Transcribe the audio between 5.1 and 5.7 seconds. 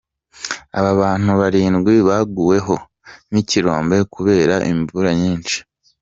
nyinshi.